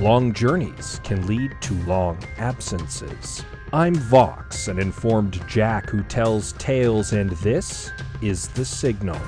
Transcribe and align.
long 0.00 0.32
journeys 0.32 0.98
can 1.04 1.26
lead 1.26 1.54
to 1.60 1.74
long 1.84 2.18
absences. 2.38 3.44
I'm 3.70 3.94
Vox, 3.94 4.68
an 4.68 4.78
informed 4.78 5.46
Jack 5.46 5.90
who 5.90 6.02
tells 6.04 6.52
tales, 6.54 7.12
and 7.12 7.30
this 7.32 7.92
is 8.22 8.48
The 8.48 8.64
Signal. 8.64 9.18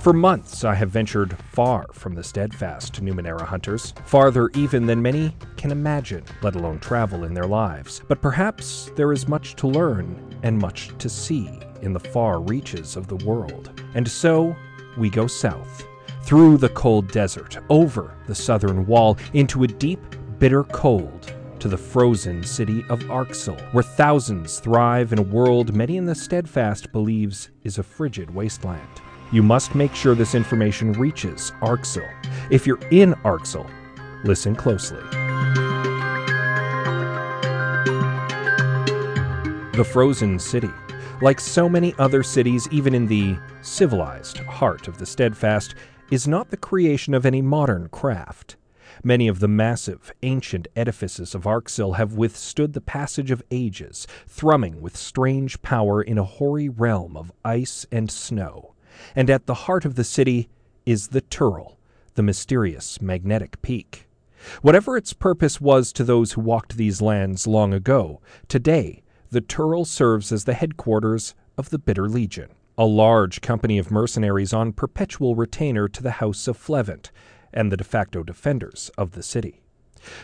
For 0.00 0.12
months, 0.12 0.64
I 0.64 0.74
have 0.74 0.90
ventured 0.90 1.38
far 1.52 1.86
from 1.92 2.16
the 2.16 2.24
steadfast 2.24 3.00
Numenera 3.00 3.46
hunters, 3.46 3.94
farther 4.04 4.50
even 4.54 4.86
than 4.86 5.00
many 5.00 5.36
can 5.56 5.70
imagine, 5.70 6.24
let 6.42 6.56
alone 6.56 6.80
travel 6.80 7.22
in 7.22 7.32
their 7.32 7.46
lives. 7.46 8.02
But 8.08 8.20
perhaps 8.20 8.90
there 8.96 9.12
is 9.12 9.28
much 9.28 9.54
to 9.56 9.68
learn 9.68 10.36
and 10.42 10.58
much 10.58 10.90
to 10.98 11.08
see 11.08 11.60
in 11.80 11.92
the 11.92 12.00
far 12.00 12.40
reaches 12.40 12.96
of 12.96 13.06
the 13.06 13.24
world. 13.24 13.80
And 13.94 14.06
so 14.08 14.56
we 14.96 15.10
go 15.10 15.28
south, 15.28 15.86
through 16.26 16.56
the 16.56 16.68
cold 16.70 17.06
desert, 17.12 17.56
over 17.70 18.12
the 18.26 18.34
southern 18.34 18.84
wall, 18.84 19.16
into 19.32 19.62
a 19.62 19.68
deep, 19.68 20.00
bitter 20.40 20.64
cold, 20.64 21.32
to 21.60 21.68
the 21.68 21.78
frozen 21.78 22.42
city 22.42 22.84
of 22.88 22.98
Arxel, 23.04 23.58
where 23.72 23.84
thousands 23.84 24.58
thrive 24.58 25.12
in 25.12 25.20
a 25.20 25.22
world 25.22 25.72
many 25.72 25.96
in 25.96 26.04
the 26.04 26.16
steadfast 26.16 26.90
believes 26.90 27.50
is 27.62 27.78
a 27.78 27.82
frigid 27.84 28.34
wasteland. 28.34 28.82
You 29.30 29.44
must 29.44 29.76
make 29.76 29.94
sure 29.94 30.16
this 30.16 30.34
information 30.34 30.92
reaches 30.94 31.52
Arxel. 31.62 32.08
If 32.50 32.66
you're 32.66 32.84
in 32.90 33.14
Arxel, 33.24 33.70
listen 34.24 34.56
closely. 34.56 35.02
The 39.76 39.88
Frozen 39.92 40.40
City. 40.40 40.70
Like 41.22 41.38
so 41.38 41.68
many 41.68 41.94
other 41.98 42.24
cities, 42.24 42.68
even 42.72 42.94
in 42.94 43.06
the 43.06 43.36
civilized 43.62 44.38
heart 44.38 44.88
of 44.88 44.98
the 44.98 45.06
Steadfast, 45.06 45.76
is 46.10 46.28
not 46.28 46.50
the 46.50 46.56
creation 46.56 47.14
of 47.14 47.26
any 47.26 47.42
modern 47.42 47.88
craft. 47.88 48.56
Many 49.02 49.28
of 49.28 49.40
the 49.40 49.48
massive, 49.48 50.12
ancient 50.22 50.68
edifices 50.76 51.34
of 51.34 51.44
Arxel 51.44 51.96
have 51.96 52.14
withstood 52.14 52.72
the 52.72 52.80
passage 52.80 53.30
of 53.30 53.42
ages, 53.50 54.06
thrumming 54.26 54.80
with 54.80 54.96
strange 54.96 55.60
power 55.62 56.02
in 56.02 56.18
a 56.18 56.24
hoary 56.24 56.68
realm 56.68 57.16
of 57.16 57.32
ice 57.44 57.86
and 57.90 58.10
snow 58.10 58.72
and 59.14 59.30
at 59.30 59.46
the 59.46 59.54
heart 59.54 59.84
of 59.84 59.94
the 59.94 60.04
city 60.04 60.48
is 60.84 61.08
the 61.08 61.20
Turl, 61.20 61.78
the 62.14 62.22
mysterious 62.22 63.00
magnetic 63.00 63.60
peak. 63.62 64.08
Whatever 64.62 64.96
its 64.96 65.12
purpose 65.12 65.60
was 65.60 65.92
to 65.92 66.04
those 66.04 66.32
who 66.32 66.40
walked 66.40 66.76
these 66.76 67.02
lands 67.02 67.46
long 67.46 67.72
ago, 67.72 68.20
today 68.48 69.02
the 69.30 69.40
Turl 69.40 69.84
serves 69.84 70.30
as 70.30 70.44
the 70.44 70.54
headquarters 70.54 71.34
of 71.58 71.70
the 71.70 71.78
Bitter 71.78 72.08
Legion, 72.08 72.50
a 72.78 72.84
large 72.84 73.40
company 73.40 73.78
of 73.78 73.90
mercenaries 73.90 74.52
on 74.52 74.72
perpetual 74.72 75.34
retainer 75.34 75.88
to 75.88 76.02
the 76.02 76.12
House 76.12 76.46
of 76.46 76.56
Flevent 76.56 77.10
and 77.52 77.72
the 77.72 77.76
de 77.76 77.84
facto 77.84 78.22
defenders 78.22 78.90
of 78.98 79.12
the 79.12 79.22
city. 79.22 79.62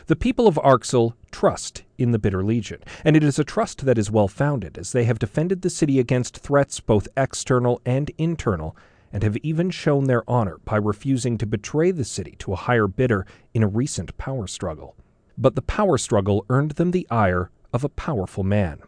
The 0.06 0.16
people 0.16 0.46
of 0.46 0.56
Arxel 0.56 1.14
trust 1.30 1.82
in 1.96 2.12
the 2.12 2.18
Bitter 2.18 2.44
Legion, 2.44 2.80
and 3.04 3.16
it 3.16 3.24
is 3.24 3.38
a 3.38 3.44
trust 3.44 3.84
that 3.86 3.98
is 3.98 4.10
well 4.10 4.28
founded, 4.28 4.76
as 4.76 4.92
they 4.92 5.04
have 5.04 5.18
defended 5.18 5.62
the 5.62 5.70
city 5.70 5.98
against 5.98 6.38
threats 6.38 6.78
both 6.78 7.08
external 7.16 7.80
and 7.86 8.10
internal, 8.18 8.76
and 9.12 9.22
have 9.22 9.36
even 9.38 9.70
shown 9.70 10.04
their 10.04 10.28
honor 10.28 10.58
by 10.64 10.76
refusing 10.76 11.38
to 11.38 11.46
betray 11.46 11.90
the 11.90 12.04
city 12.04 12.36
to 12.38 12.52
a 12.52 12.56
higher 12.56 12.86
bidder 12.86 13.26
in 13.54 13.62
a 13.62 13.68
recent 13.68 14.16
power 14.18 14.46
struggle. 14.46 14.94
But 15.36 15.54
the 15.54 15.62
power 15.62 15.98
struggle 15.98 16.44
earned 16.50 16.72
them 16.72 16.90
the 16.90 17.06
ire 17.10 17.50
of 17.72 17.82
a 17.82 17.88
powerful 17.88 18.44
man, 18.44 18.80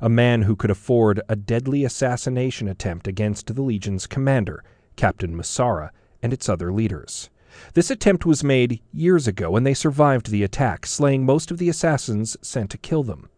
a 0.00 0.08
man 0.08 0.42
who 0.42 0.56
could 0.56 0.70
afford 0.70 1.20
a 1.28 1.36
deadly 1.36 1.84
assassination 1.84 2.68
attempt 2.68 3.06
against 3.06 3.54
the 3.54 3.62
Legion's 3.62 4.06
commander, 4.06 4.64
Captain 4.96 5.36
Masara, 5.36 5.90
and 6.22 6.32
its 6.32 6.48
other 6.48 6.72
leaders. 6.72 7.30
This 7.74 7.90
attempt 7.90 8.26
was 8.26 8.44
made 8.44 8.80
years 8.92 9.26
ago, 9.26 9.56
and 9.56 9.66
they 9.66 9.74
survived 9.74 10.30
the 10.30 10.42
attack, 10.42 10.86
slaying 10.86 11.24
most 11.24 11.50
of 11.50 11.58
the 11.58 11.68
assassins 11.68 12.36
sent 12.42 12.70
to 12.70 12.78
kill 12.78 13.02
them. 13.02 13.28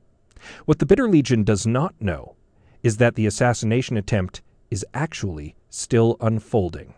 What 0.65 0.79
the 0.79 0.87
Bitter 0.87 1.09
Legion 1.09 1.45
does 1.45 1.67
not 1.67 1.95
know 2.01 2.37
is 2.83 2.97
that 2.97 3.15
the 3.15 3.27
assassination 3.27 3.97
attempt 3.97 4.43
is 4.71 4.85
actually 4.95 5.57
still 5.71 6.17
unfolding. 6.21 6.95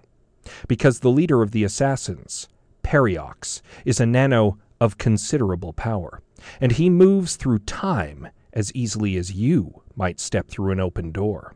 Because 0.68 1.00
the 1.00 1.10
leader 1.10 1.42
of 1.42 1.52
the 1.52 1.64
assassins, 1.64 2.48
Periox, 2.82 3.62
is 3.84 4.00
a 4.00 4.06
nano 4.06 4.58
of 4.80 4.98
considerable 4.98 5.72
power, 5.72 6.22
and 6.60 6.72
he 6.72 6.88
moves 6.88 7.36
through 7.36 7.58
time 7.60 8.28
as 8.52 8.72
easily 8.74 9.16
as 9.16 9.32
you 9.32 9.82
might 9.96 10.20
step 10.20 10.48
through 10.48 10.72
an 10.72 10.80
open 10.80 11.12
door. 11.12 11.54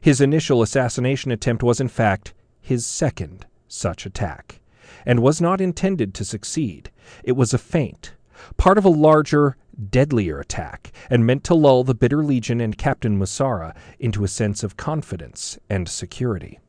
His 0.00 0.20
initial 0.20 0.62
assassination 0.62 1.30
attempt 1.30 1.62
was, 1.62 1.80
in 1.80 1.88
fact, 1.88 2.34
his 2.60 2.86
second 2.86 3.46
such 3.68 4.06
attack 4.06 4.60
and 5.04 5.20
was 5.20 5.40
not 5.40 5.60
intended 5.60 6.14
to 6.14 6.24
succeed. 6.24 6.90
It 7.22 7.32
was 7.32 7.52
a 7.52 7.58
feint, 7.58 8.14
part 8.56 8.78
of 8.78 8.84
a 8.84 8.90
larger, 8.90 9.56
deadlier 9.90 10.38
attack, 10.38 10.92
and 11.10 11.26
meant 11.26 11.44
to 11.44 11.54
lull 11.54 11.84
the 11.84 11.94
Bitter 11.94 12.22
Legion 12.22 12.60
and 12.60 12.78
Captain 12.78 13.18
Masara 13.18 13.74
into 13.98 14.24
a 14.24 14.28
sense 14.28 14.62
of 14.62 14.76
confidence 14.76 15.58
and 15.68 15.88
security. 15.88 16.60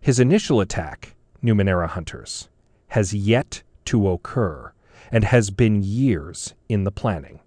His 0.00 0.18
initial 0.18 0.60
attack, 0.60 1.14
Numenera 1.42 1.88
Hunters, 1.88 2.48
has 2.88 3.14
yet 3.14 3.62
to 3.86 4.08
occur 4.08 4.72
and 5.10 5.24
has 5.24 5.50
been 5.50 5.82
years 5.82 6.54
in 6.68 6.84
the 6.84 6.92
planning. 6.92 7.40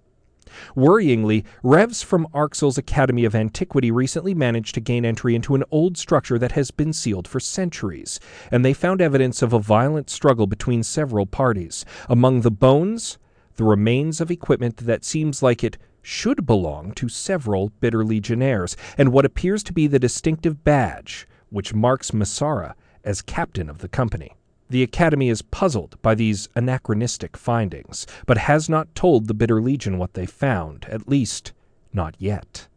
Worryingly, 0.76 1.44
Revs 1.64 2.04
from 2.04 2.28
Arxel's 2.34 2.78
Academy 2.78 3.26
of 3.26 3.36
Antiquity 3.36 3.92
recently 3.92 4.34
managed 4.34 4.74
to 4.76 4.82
gain 4.82 5.06
entry 5.06 5.36
into 5.36 5.56
an 5.56 5.64
old 5.72 5.98
structure 5.98 6.40
that 6.40 6.54
has 6.54 6.72
been 6.72 6.94
sealed 6.94 7.28
for 7.28 7.40
centuries, 7.40 8.20
and 8.52 8.64
they 8.64 8.74
found 8.74 9.02
evidence 9.02 9.42
of 9.42 9.54
a 9.54 9.60
violent 9.60 10.10
struggle 10.10 10.48
between 10.48 10.84
several 10.84 11.26
parties. 11.26 11.86
Among 12.10 12.42
the 12.42 12.52
bones, 12.52 13.18
the 13.56 13.64
remains 13.64 14.22
of 14.22 14.32
equipment 14.32 14.78
that 14.78 15.04
seems 15.04 15.42
like 15.42 15.64
it 15.64 15.78
should 16.02 16.46
belong 16.46 16.94
to 16.94 17.10
several 17.10 17.70
Bitter 17.80 18.04
Legionnaires, 18.06 18.78
and 18.98 19.12
what 19.12 19.26
appears 19.26 19.64
to 19.64 19.74
be 19.74 19.88
the 19.88 20.00
distinctive 20.00 20.64
badge 20.64 21.28
which 21.50 21.74
marks 21.74 22.12
Masara 22.12 22.74
as 23.04 23.22
captain 23.22 23.70
of 23.70 23.80
the 23.80 23.88
company. 23.88 24.36
The 24.70 24.84
Academy 24.84 25.30
is 25.30 25.42
puzzled 25.42 26.02
by 26.02 26.14
these 26.14 26.50
anachronistic 26.54 27.38
findings, 27.38 28.06
but 28.26 28.38
has 28.38 28.68
not 28.68 28.94
told 28.96 29.28
the 29.28 29.34
Bitter 29.34 29.62
Legion 29.62 29.98
what 29.98 30.14
they 30.14 30.26
found, 30.26 30.86
at 30.90 31.08
least 31.08 31.54
not 31.94 32.16
yet. 32.20 32.68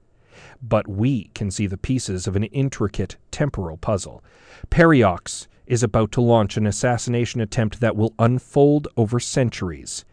But 0.63 0.87
we 0.87 1.31
can 1.35 1.51
see 1.51 1.67
the 1.67 1.77
pieces 1.77 2.29
of 2.29 2.37
an 2.37 2.45
intricate 2.45 3.17
temporal 3.33 3.77
puzzle. 3.77 4.23
Periox 4.71 5.49
is 5.67 5.83
about 5.83 6.13
to 6.13 6.21
launch 6.21 6.57
an 6.57 6.67
assassination 6.67 7.41
attempt 7.41 7.81
that 7.81 7.97
will 7.97 8.15
unfold 8.19 8.87
over 8.97 9.19
centuries, 9.19 10.05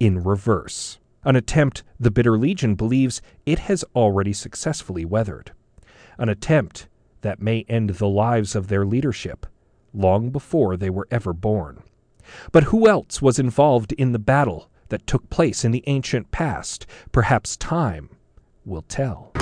in 0.00 0.22
reverse. 0.22 0.98
An 1.22 1.36
attempt 1.36 1.82
the 2.00 2.10
Bitter 2.10 2.38
Legion 2.38 2.76
believes 2.76 3.20
it 3.44 3.58
has 3.60 3.84
already 3.94 4.32
successfully 4.32 5.04
weathered. 5.04 5.52
An 6.18 6.30
attempt 6.30 6.88
that 7.20 7.42
may 7.42 7.66
end 7.68 7.90
the 7.90 8.08
lives 8.08 8.54
of 8.54 8.68
their 8.68 8.86
leadership 8.86 9.46
long 9.96 10.30
before 10.30 10.76
they 10.76 10.90
were 10.90 11.08
ever 11.10 11.32
born. 11.32 11.82
But 12.52 12.64
who 12.64 12.88
else 12.88 13.22
was 13.22 13.38
involved 13.38 13.92
in 13.92 14.12
the 14.12 14.18
battle 14.18 14.68
that 14.88 15.06
took 15.06 15.28
place 15.30 15.64
in 15.64 15.72
the 15.72 15.84
ancient 15.86 16.30
past? 16.30 16.86
Perhaps 17.12 17.56
time 17.56 18.10
will 18.64 18.82
tell. 18.82 19.32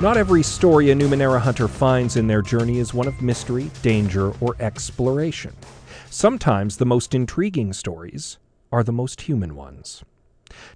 Not 0.00 0.16
every 0.16 0.44
story 0.44 0.90
a 0.90 0.94
Numenera 0.94 1.40
hunter 1.40 1.66
finds 1.66 2.16
in 2.16 2.28
their 2.28 2.40
journey 2.40 2.78
is 2.78 2.94
one 2.94 3.08
of 3.08 3.20
mystery, 3.20 3.68
danger, 3.82 4.32
or 4.40 4.54
exploration. 4.60 5.52
Sometimes 6.08 6.76
the 6.76 6.86
most 6.86 7.16
intriguing 7.16 7.72
stories 7.72 8.38
are 8.70 8.84
the 8.84 8.92
most 8.92 9.22
human 9.22 9.56
ones. 9.56 10.04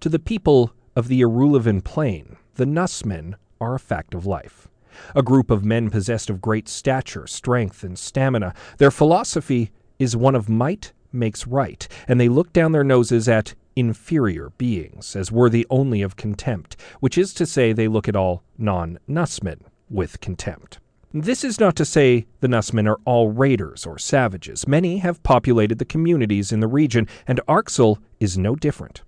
To 0.01 0.09
the 0.09 0.19
people 0.19 0.73
of 0.95 1.09
the 1.09 1.21
Irulevan 1.21 1.83
plain, 1.83 2.37
the 2.55 2.67
Nussmen 2.67 3.35
are 3.61 3.75
a 3.75 3.81
fact 3.81 4.15
of 4.15 4.27
life. 4.27 4.69
A 5.15 5.23
group 5.23 5.51
of 5.51 5.65
men 5.65 5.89
possessed 5.89 6.29
of 6.29 6.41
great 6.41 6.69
stature, 6.69 7.27
strength, 7.27 7.83
and 7.83 7.99
stamina. 7.99 8.55
Their 8.79 8.91
philosophy 8.91 9.71
is 9.99 10.17
one 10.17 10.35
of 10.35 10.49
might 10.49 10.93
makes 11.13 11.47
right, 11.47 11.87
and 12.09 12.21
they 12.21 12.29
look 12.29 12.53
down 12.53 12.73
their 12.73 12.85
noses 12.85 13.29
at 13.29 13.55
inferior 13.77 14.51
beings 14.59 15.17
as 15.17 15.33
worthy 15.33 15.67
only 15.71 16.03
of 16.03 16.17
contempt, 16.17 16.77
which 17.01 17.17
is 17.17 17.33
to 17.35 17.47
say, 17.47 17.73
they 17.73 17.89
look 17.89 18.09
at 18.09 18.17
all 18.17 18.43
non 18.59 18.99
Nussmen 19.09 19.61
with 19.89 20.21
contempt. 20.21 20.79
This 21.15 21.45
is 21.45 21.61
not 21.61 21.77
to 21.77 21.85
say 21.85 22.27
the 22.41 22.49
Nussmen 22.49 22.89
are 22.89 22.99
all 23.05 23.31
raiders 23.31 23.85
or 23.85 23.99
savages. 23.99 24.67
Many 24.67 24.99
have 24.99 25.23
populated 25.23 25.79
the 25.79 25.85
communities 25.85 26.53
in 26.53 26.61
the 26.61 26.67
region, 26.67 27.07
and 27.27 27.41
Arxel 27.47 27.99
is 28.19 28.39
no 28.39 28.57
different. 28.57 29.03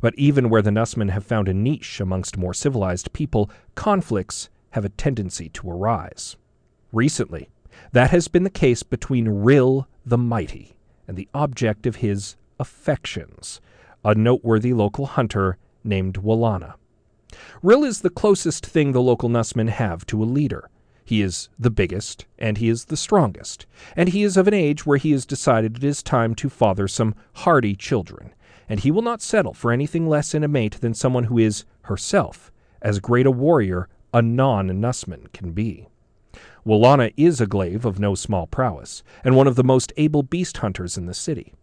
But 0.00 0.14
even 0.16 0.50
where 0.50 0.62
the 0.62 0.70
Nussmen 0.70 1.10
have 1.10 1.24
found 1.24 1.48
a 1.48 1.54
niche 1.54 2.00
amongst 2.00 2.36
more 2.36 2.54
civilized 2.54 3.12
people, 3.12 3.50
conflicts 3.74 4.48
have 4.70 4.84
a 4.84 4.90
tendency 4.90 5.48
to 5.50 5.70
arise. 5.70 6.36
Recently, 6.92 7.48
that 7.92 8.10
has 8.10 8.28
been 8.28 8.44
the 8.44 8.50
case 8.50 8.82
between 8.82 9.28
Rill 9.28 9.88
the 10.04 10.18
Mighty 10.18 10.76
and 11.06 11.16
the 11.16 11.28
object 11.34 11.86
of 11.86 11.96
his 11.96 12.36
affections, 12.58 13.60
a 14.04 14.14
noteworthy 14.14 14.72
local 14.72 15.06
hunter 15.06 15.56
named 15.84 16.22
Willana. 16.22 16.74
Rill 17.62 17.84
is 17.84 18.00
the 18.00 18.10
closest 18.10 18.64
thing 18.64 18.92
the 18.92 19.02
local 19.02 19.28
Nussmen 19.28 19.68
have 19.68 20.06
to 20.06 20.22
a 20.22 20.24
leader. 20.24 20.70
He 21.04 21.22
is 21.22 21.48
the 21.58 21.70
biggest, 21.70 22.26
and 22.38 22.58
he 22.58 22.68
is 22.68 22.86
the 22.86 22.96
strongest, 22.96 23.66
and 23.96 24.10
he 24.10 24.22
is 24.22 24.36
of 24.36 24.46
an 24.46 24.54
age 24.54 24.84
where 24.84 24.98
he 24.98 25.12
has 25.12 25.24
decided 25.24 25.76
it 25.76 25.84
is 25.84 26.02
time 26.02 26.34
to 26.36 26.50
father 26.50 26.86
some 26.86 27.14
hardy 27.32 27.74
children, 27.74 28.34
and 28.68 28.80
he 28.80 28.90
will 28.90 29.02
not 29.02 29.22
settle 29.22 29.54
for 29.54 29.72
anything 29.72 30.08
less 30.08 30.34
in 30.34 30.44
a 30.44 30.48
mate 30.48 30.80
than 30.80 30.94
someone 30.94 31.24
who 31.24 31.38
is, 31.38 31.64
herself, 31.82 32.52
as 32.82 33.00
great 33.00 33.26
a 33.26 33.30
warrior 33.30 33.88
a 34.12 34.22
non 34.22 34.68
Nussman 34.68 35.32
can 35.32 35.52
be. 35.52 35.88
Willana 36.66 37.12
is 37.16 37.40
a 37.40 37.46
glaive 37.46 37.84
of 37.84 37.98
no 37.98 38.14
small 38.14 38.46
prowess, 38.46 39.02
and 39.24 39.34
one 39.34 39.46
of 39.46 39.56
the 39.56 39.64
most 39.64 39.92
able 39.96 40.22
beast 40.22 40.58
hunters 40.58 40.98
in 40.98 41.06
the 41.06 41.14
city. 41.14 41.54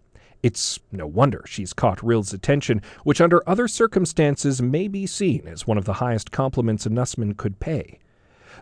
It's 0.42 0.80
no 0.92 1.08
wonder 1.08 1.44
she's 1.48 1.74
caught 1.74 2.04
Rill's 2.04 2.34
attention, 2.34 2.82
which 3.04 3.22
under 3.22 3.48
other 3.48 3.68
circumstances 3.68 4.62
may 4.62 4.88
be 4.88 5.06
seen 5.06 5.48
as 5.48 5.66
one 5.66 5.78
of 5.78 5.86
the 5.86 5.94
highest 5.94 6.32
compliments 6.32 6.86
a 6.86 6.90
Nussman 6.90 7.36
could 7.36 7.60
pay. 7.60 8.00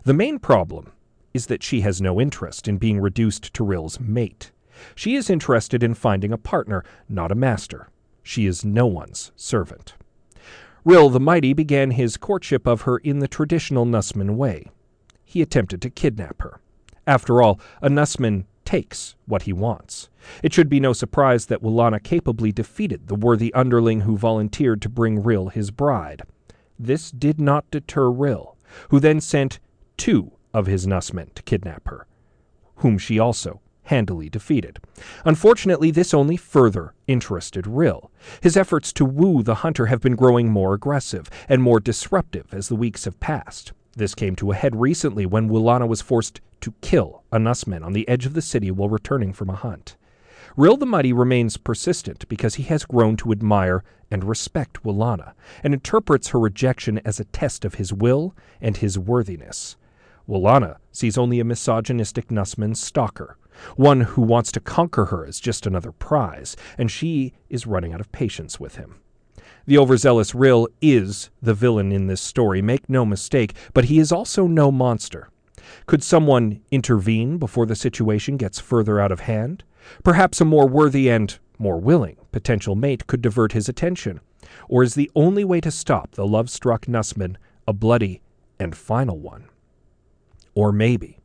The 0.04 0.14
main 0.14 0.38
problem 0.38 0.92
is 1.32 1.46
that 1.46 1.62
she 1.62 1.80
has 1.80 2.00
no 2.00 2.20
interest 2.20 2.68
in 2.68 2.78
being 2.78 3.00
reduced 3.00 3.52
to 3.54 3.64
Rill's 3.64 3.98
mate. 4.00 4.50
She 4.94 5.14
is 5.14 5.30
interested 5.30 5.82
in 5.82 5.94
finding 5.94 6.32
a 6.32 6.38
partner, 6.38 6.84
not 7.08 7.32
a 7.32 7.34
master. 7.34 7.88
She 8.24 8.46
is 8.46 8.64
no 8.64 8.86
one's 8.86 9.30
servant. 9.36 9.94
Rill 10.84 11.10
the 11.10 11.20
Mighty 11.20 11.52
began 11.52 11.92
his 11.92 12.16
courtship 12.16 12.66
of 12.66 12.82
her 12.82 12.98
in 12.98 13.20
the 13.20 13.28
traditional 13.28 13.84
Nussman 13.84 14.34
way. 14.36 14.66
He 15.24 15.42
attempted 15.42 15.80
to 15.82 15.90
kidnap 15.90 16.40
her. 16.42 16.58
After 17.06 17.42
all, 17.42 17.60
a 17.82 17.88
Nussman 17.88 18.46
takes 18.64 19.14
what 19.26 19.42
he 19.42 19.52
wants. 19.52 20.08
It 20.42 20.54
should 20.54 20.70
be 20.70 20.80
no 20.80 20.94
surprise 20.94 21.46
that 21.46 21.62
Willana 21.62 22.02
capably 22.02 22.50
defeated 22.50 23.08
the 23.08 23.14
worthy 23.14 23.52
underling 23.52 24.00
who 24.00 24.16
volunteered 24.16 24.80
to 24.82 24.88
bring 24.88 25.22
Rill 25.22 25.48
his 25.48 25.70
bride. 25.70 26.22
This 26.78 27.10
did 27.10 27.38
not 27.38 27.70
deter 27.70 28.10
Rill, 28.10 28.56
who 28.88 29.00
then 29.00 29.20
sent 29.20 29.60
two 29.98 30.32
of 30.54 30.66
his 30.66 30.86
Nussmen 30.86 31.32
to 31.34 31.42
kidnap 31.42 31.86
her, 31.88 32.06
whom 32.76 32.96
she 32.96 33.18
also 33.18 33.60
handily 33.84 34.28
defeated. 34.28 34.78
Unfortunately, 35.24 35.90
this 35.90 36.12
only 36.12 36.36
further 36.36 36.94
interested 37.06 37.66
Rill. 37.66 38.10
His 38.40 38.56
efforts 38.56 38.92
to 38.94 39.04
woo 39.04 39.42
the 39.42 39.56
hunter 39.56 39.86
have 39.86 40.00
been 40.00 40.16
growing 40.16 40.48
more 40.48 40.74
aggressive 40.74 41.30
and 41.48 41.62
more 41.62 41.80
disruptive 41.80 42.52
as 42.52 42.68
the 42.68 42.76
weeks 42.76 43.04
have 43.04 43.20
passed. 43.20 43.72
This 43.96 44.14
came 44.14 44.34
to 44.36 44.50
a 44.50 44.56
head 44.56 44.74
recently 44.76 45.24
when 45.24 45.48
Willana 45.48 45.86
was 45.86 46.02
forced 46.02 46.40
to 46.60 46.74
kill 46.80 47.22
a 47.30 47.38
Nussman 47.38 47.84
on 47.84 47.92
the 47.92 48.08
edge 48.08 48.26
of 48.26 48.34
the 48.34 48.42
city 48.42 48.70
while 48.70 48.88
returning 48.88 49.32
from 49.32 49.50
a 49.50 49.56
hunt. 49.56 49.96
Rill 50.56 50.76
the 50.76 50.86
Mighty 50.86 51.12
remains 51.12 51.56
persistent 51.56 52.28
because 52.28 52.54
he 52.54 52.64
has 52.64 52.84
grown 52.84 53.16
to 53.18 53.32
admire 53.32 53.82
and 54.10 54.24
respect 54.24 54.82
Willana, 54.84 55.32
and 55.62 55.74
interprets 55.74 56.28
her 56.28 56.38
rejection 56.38 57.00
as 57.04 57.18
a 57.18 57.24
test 57.24 57.64
of 57.64 57.74
his 57.74 57.92
will 57.92 58.34
and 58.60 58.76
his 58.76 58.98
worthiness. 58.98 59.76
Willana 60.28 60.76
sees 60.92 61.18
only 61.18 61.40
a 61.40 61.44
misogynistic 61.44 62.28
Nussman 62.28 62.76
stalker, 62.76 63.36
one 63.76 64.02
who 64.02 64.22
wants 64.22 64.52
to 64.52 64.60
conquer 64.60 65.06
her 65.06 65.26
as 65.26 65.40
just 65.40 65.66
another 65.66 65.92
prize, 65.92 66.56
and 66.78 66.90
she 66.90 67.32
is 67.48 67.66
running 67.66 67.92
out 67.92 68.00
of 68.00 68.12
patience 68.12 68.58
with 68.58 68.76
him. 68.76 69.00
The 69.66 69.78
overzealous 69.78 70.34
Rill 70.34 70.68
is 70.82 71.30
the 71.40 71.54
villain 71.54 71.90
in 71.90 72.06
this 72.06 72.20
story, 72.20 72.60
make 72.60 72.88
no 72.88 73.06
mistake, 73.06 73.54
but 73.72 73.86
he 73.86 73.98
is 73.98 74.12
also 74.12 74.46
no 74.46 74.70
monster. 74.70 75.30
Could 75.86 76.02
someone 76.02 76.60
intervene 76.70 77.38
before 77.38 77.66
the 77.66 77.76
situation 77.76 78.36
gets 78.36 78.60
further 78.60 79.00
out 79.00 79.12
of 79.12 79.20
hand? 79.20 79.64
Perhaps 80.02 80.40
a 80.40 80.44
more 80.44 80.68
worthy 80.68 81.08
and 81.08 81.38
more 81.58 81.78
willing 81.78 82.16
potential 82.32 82.74
mate 82.74 83.06
could 83.06 83.22
divert 83.22 83.52
his 83.52 83.68
attention. 83.68 84.20
Or 84.68 84.82
is 84.82 84.94
the 84.94 85.10
only 85.14 85.44
way 85.44 85.60
to 85.60 85.70
stop 85.70 86.12
the 86.12 86.26
love 86.26 86.50
struck 86.50 86.86
Nussman 86.86 87.36
a 87.66 87.72
bloody 87.72 88.20
and 88.58 88.76
final 88.76 89.18
one? 89.18 89.48
Or 90.54 90.72
maybe, 90.72 91.18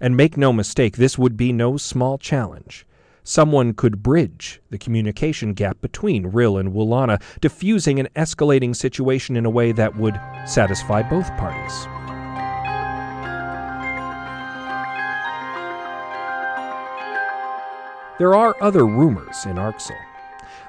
and 0.00 0.16
make 0.16 0.36
no 0.36 0.52
mistake, 0.52 0.96
this 0.96 1.18
would 1.18 1.36
be 1.36 1.52
no 1.52 1.76
small 1.76 2.18
challenge. 2.18 2.86
Someone 3.24 3.74
could 3.74 4.02
bridge 4.02 4.60
the 4.70 4.78
communication 4.78 5.52
gap 5.52 5.80
between 5.80 6.28
Rill 6.28 6.58
and 6.58 6.72
Willana, 6.72 7.20
diffusing 7.40 7.98
an 7.98 8.08
escalating 8.14 8.74
situation 8.74 9.36
in 9.36 9.44
a 9.44 9.50
way 9.50 9.72
that 9.72 9.96
would 9.96 10.20
satisfy 10.46 11.02
both 11.02 11.28
parties. 11.36 11.86
There 18.18 18.34
are 18.34 18.56
other 18.62 18.86
rumors 18.86 19.44
in 19.44 19.56
Arxel. 19.56 19.98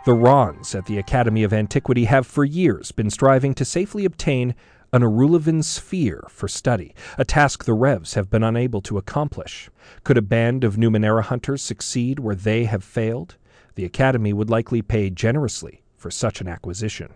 The 0.05 0.13
Rons 0.13 0.73
at 0.73 0.85
the 0.85 0.97
Academy 0.97 1.43
of 1.43 1.53
Antiquity 1.53 2.05
have 2.05 2.25
for 2.25 2.43
years 2.43 2.91
been 2.91 3.09
striving 3.09 3.53
to 3.53 3.63
safely 3.63 4.03
obtain 4.03 4.55
an 4.93 5.01
Arulevan 5.01 5.63
sphere 5.63 6.25
for 6.29 6.47
study, 6.47 6.95
a 7.17 7.25
task 7.25 7.65
the 7.65 7.73
Revs 7.73 8.13
have 8.13 8.29
been 8.29 8.43
unable 8.43 8.81
to 8.81 8.97
accomplish. 8.97 9.69
Could 10.03 10.17
a 10.17 10.21
band 10.21 10.63
of 10.63 10.77
Numenera 10.77 11.23
hunters 11.23 11.61
succeed 11.61 12.19
where 12.19 12.35
they 12.35 12.65
have 12.65 12.83
failed? 12.83 13.35
The 13.75 13.85
Academy 13.85 14.33
would 14.33 14.49
likely 14.49 14.81
pay 14.81 15.09
generously 15.09 15.83
for 15.97 16.09
such 16.09 16.41
an 16.41 16.47
acquisition. 16.47 17.13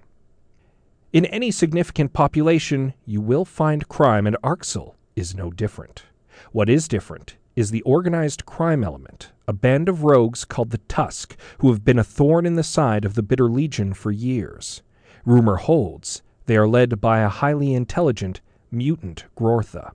In 1.14 1.26
any 1.26 1.52
significant 1.52 2.14
population, 2.14 2.94
you 3.06 3.22
will 3.22 3.46
find 3.46 3.88
crime, 3.88 4.28
and 4.28 4.38
Arxel 4.44 4.96
is 5.16 5.36
no 5.36 5.52
different. 5.52 6.04
What 6.52 6.70
is 6.70 6.88
different 6.88 7.36
is 7.56 7.72
the 7.72 7.82
organized 7.82 8.46
crime 8.46 8.84
element, 8.84 9.32
a 9.48 9.54
band 9.54 9.90
of 9.90 10.04
rogues 10.04 10.46
called 10.46 10.70
the 10.70 10.78
Tusk, 10.78 11.36
who 11.60 11.70
have 11.72 11.84
been 11.84 12.00
a 12.00 12.04
thorn 12.04 12.46
in 12.46 12.56
the 12.56 12.64
side 12.64 13.04
of 13.04 13.16
the 13.16 13.24
Bitter 13.24 13.50
Legion 13.50 13.94
for 13.94 14.12
years. 14.12 14.82
Rumor 15.26 15.58
holds 15.58 16.22
they 16.46 16.58
are 16.58 16.68
led 16.68 17.00
by 17.02 17.20
a 17.20 17.30
highly 17.30 17.74
intelligent 17.74 18.42
mutant 18.72 19.26
Grortha. 19.36 19.92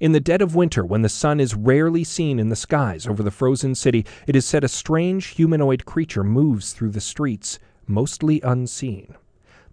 In 0.00 0.12
the 0.12 0.20
dead 0.20 0.40
of 0.40 0.54
winter, 0.54 0.84
when 0.84 1.02
the 1.02 1.10
sun 1.10 1.40
is 1.40 1.54
rarely 1.54 2.04
seen 2.04 2.38
in 2.38 2.48
the 2.48 2.56
skies 2.56 3.06
over 3.06 3.22
the 3.22 3.30
frozen 3.30 3.74
city, 3.74 4.06
it 4.26 4.34
is 4.34 4.46
said 4.46 4.64
a 4.64 4.68
strange 4.68 5.26
humanoid 5.26 5.84
creature 5.84 6.24
moves 6.24 6.72
through 6.72 6.90
the 6.90 7.02
streets, 7.02 7.58
mostly 7.86 8.40
unseen. 8.40 9.14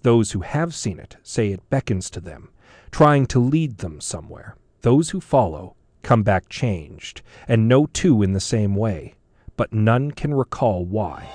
Those 0.02 0.32
who 0.32 0.42
have 0.42 0.76
seen 0.76 1.00
it 1.00 1.16
say 1.24 1.52
it 1.52 1.70
beckons 1.70 2.10
to 2.10 2.20
them, 2.20 2.50
trying 2.92 3.26
to 3.28 3.40
lead 3.40 3.78
them 3.78 4.02
somewhere. 4.02 4.58
Those 4.82 5.12
who 5.12 5.22
follow 5.22 5.76
come 6.04 6.24
back 6.24 6.50
changed, 6.50 7.22
and 7.48 7.68
no 7.68 7.86
two 7.88 8.22
in 8.22 8.34
the 8.34 8.40
same 8.40 8.76
way, 8.76 9.16
but 9.56 9.74
none 9.74 10.12
can 10.12 10.34
recall 10.34 10.86
why. 10.86 11.28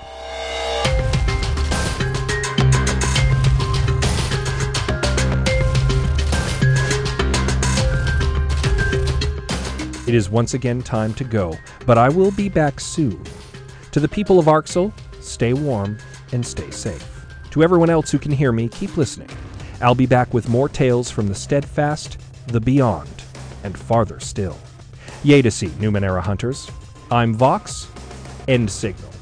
It 10.13 10.17
is 10.17 10.29
once 10.29 10.53
again 10.53 10.83
time 10.83 11.15
to 11.15 11.23
go, 11.23 11.57
but 11.87 11.97
I 11.97 12.07
will 12.07 12.29
be 12.29 12.47
back 12.47 12.79
soon. 12.79 13.19
To 13.93 13.99
the 13.99 14.07
people 14.07 14.37
of 14.37 14.45
Arxel, 14.45 14.93
stay 15.19 15.53
warm 15.53 15.97
and 16.31 16.45
stay 16.45 16.69
safe. 16.69 17.25
To 17.49 17.63
everyone 17.63 17.89
else 17.89 18.11
who 18.11 18.19
can 18.19 18.31
hear 18.31 18.51
me, 18.51 18.69
keep 18.69 18.95
listening. 18.95 19.31
I'll 19.81 19.95
be 19.95 20.05
back 20.05 20.31
with 20.31 20.49
more 20.49 20.69
tales 20.69 21.09
from 21.09 21.27
the 21.27 21.33
steadfast, 21.33 22.19
the 22.45 22.61
beyond, 22.61 23.23
and 23.63 23.75
farther 23.75 24.19
still. 24.19 24.55
Yea 25.23 25.41
to 25.41 25.49
see, 25.49 25.69
Numenera 25.79 26.21
hunters. 26.21 26.69
I'm 27.09 27.33
Vox. 27.33 27.87
End 28.47 28.69
signal. 28.69 29.12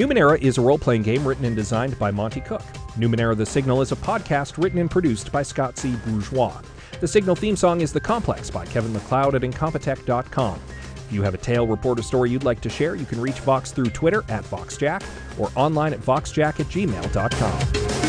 Numenera 0.00 0.40
is 0.40 0.56
a 0.56 0.62
role 0.62 0.78
playing 0.78 1.02
game 1.02 1.28
written 1.28 1.44
and 1.44 1.54
designed 1.54 1.98
by 1.98 2.10
Monte 2.10 2.40
Cook. 2.40 2.62
Numenera 2.96 3.36
The 3.36 3.44
Signal 3.44 3.82
is 3.82 3.92
a 3.92 3.96
podcast 3.96 4.56
written 4.56 4.78
and 4.78 4.90
produced 4.90 5.30
by 5.30 5.42
Scott 5.42 5.76
C. 5.76 5.94
Bourgeois. 6.06 6.58
The 7.00 7.06
Signal 7.06 7.36
theme 7.36 7.54
song 7.54 7.82
is 7.82 7.92
The 7.92 8.00
Complex 8.00 8.48
by 8.48 8.64
Kevin 8.64 8.94
MacLeod 8.94 9.34
at 9.34 9.42
Incompetech.com. 9.42 10.58
If 10.96 11.12
you 11.12 11.20
have 11.20 11.34
a 11.34 11.38
tale, 11.38 11.66
report, 11.66 11.98
or 11.98 12.02
story 12.02 12.30
you'd 12.30 12.44
like 12.44 12.62
to 12.62 12.70
share, 12.70 12.94
you 12.94 13.04
can 13.04 13.20
reach 13.20 13.40
Vox 13.40 13.72
through 13.72 13.90
Twitter 13.90 14.24
at 14.30 14.42
VoxJack 14.44 15.02
or 15.38 15.52
online 15.54 15.92
at 15.92 16.00
VoxJack 16.00 16.60
at 16.60 16.66
gmail.com. 16.68 17.99